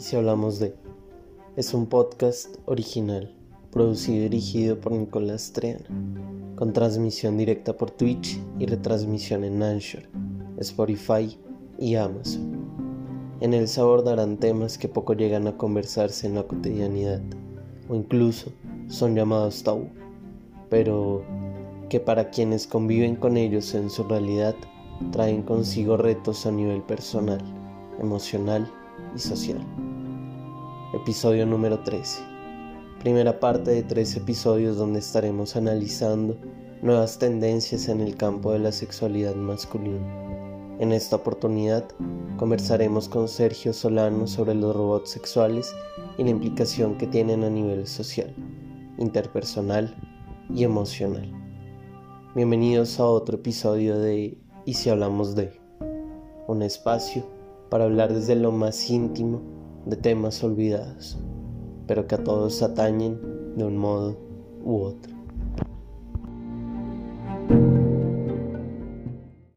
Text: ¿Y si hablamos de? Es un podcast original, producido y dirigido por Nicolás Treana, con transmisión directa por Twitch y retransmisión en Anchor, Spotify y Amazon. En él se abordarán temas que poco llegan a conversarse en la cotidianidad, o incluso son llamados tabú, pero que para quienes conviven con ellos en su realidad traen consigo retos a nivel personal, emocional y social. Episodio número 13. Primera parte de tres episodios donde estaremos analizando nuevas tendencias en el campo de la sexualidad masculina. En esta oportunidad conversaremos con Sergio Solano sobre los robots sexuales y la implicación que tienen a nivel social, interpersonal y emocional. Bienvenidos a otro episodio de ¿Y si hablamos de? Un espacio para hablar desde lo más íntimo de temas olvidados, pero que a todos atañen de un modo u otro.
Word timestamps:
¿Y 0.00 0.02
si 0.02 0.16
hablamos 0.16 0.58
de? 0.58 0.74
Es 1.56 1.74
un 1.74 1.84
podcast 1.84 2.56
original, 2.64 3.36
producido 3.70 4.16
y 4.16 4.20
dirigido 4.30 4.80
por 4.80 4.92
Nicolás 4.92 5.52
Treana, 5.52 5.84
con 6.56 6.72
transmisión 6.72 7.36
directa 7.36 7.76
por 7.76 7.90
Twitch 7.90 8.40
y 8.58 8.64
retransmisión 8.64 9.44
en 9.44 9.62
Anchor, 9.62 10.04
Spotify 10.56 11.38
y 11.78 11.96
Amazon. 11.96 12.66
En 13.40 13.52
él 13.52 13.68
se 13.68 13.82
abordarán 13.82 14.38
temas 14.38 14.78
que 14.78 14.88
poco 14.88 15.12
llegan 15.12 15.46
a 15.46 15.58
conversarse 15.58 16.26
en 16.26 16.36
la 16.36 16.44
cotidianidad, 16.44 17.20
o 17.90 17.94
incluso 17.94 18.50
son 18.88 19.14
llamados 19.14 19.62
tabú, 19.62 19.90
pero 20.70 21.22
que 21.90 22.00
para 22.00 22.30
quienes 22.30 22.66
conviven 22.66 23.16
con 23.16 23.36
ellos 23.36 23.74
en 23.74 23.90
su 23.90 24.04
realidad 24.04 24.54
traen 25.12 25.42
consigo 25.42 25.98
retos 25.98 26.46
a 26.46 26.52
nivel 26.52 26.80
personal, 26.84 27.42
emocional 28.00 28.66
y 29.14 29.18
social. 29.18 29.58
Episodio 30.94 31.46
número 31.46 31.80
13. 31.80 32.22
Primera 33.00 33.40
parte 33.40 33.70
de 33.70 33.82
tres 33.82 34.16
episodios 34.16 34.76
donde 34.76 34.98
estaremos 34.98 35.56
analizando 35.56 36.36
nuevas 36.82 37.18
tendencias 37.18 37.88
en 37.88 38.00
el 38.00 38.16
campo 38.16 38.52
de 38.52 38.58
la 38.58 38.72
sexualidad 38.72 39.34
masculina. 39.34 40.00
En 40.78 40.92
esta 40.92 41.16
oportunidad 41.16 41.84
conversaremos 42.36 43.08
con 43.08 43.28
Sergio 43.28 43.72
Solano 43.72 44.26
sobre 44.26 44.54
los 44.54 44.74
robots 44.74 45.10
sexuales 45.10 45.74
y 46.18 46.24
la 46.24 46.30
implicación 46.30 46.98
que 46.98 47.06
tienen 47.06 47.44
a 47.44 47.50
nivel 47.50 47.86
social, 47.86 48.34
interpersonal 48.98 49.94
y 50.52 50.64
emocional. 50.64 51.30
Bienvenidos 52.34 52.98
a 53.00 53.06
otro 53.06 53.36
episodio 53.36 53.98
de 53.98 54.38
¿Y 54.66 54.74
si 54.74 54.90
hablamos 54.90 55.34
de? 55.34 55.58
Un 56.46 56.62
espacio 56.62 57.39
para 57.70 57.84
hablar 57.84 58.12
desde 58.12 58.36
lo 58.36 58.52
más 58.52 58.90
íntimo 58.90 59.40
de 59.86 59.96
temas 59.96 60.42
olvidados, 60.44 61.18
pero 61.86 62.06
que 62.06 62.16
a 62.16 62.24
todos 62.24 62.62
atañen 62.62 63.18
de 63.56 63.64
un 63.64 63.78
modo 63.78 64.18
u 64.62 64.80
otro. 64.80 65.19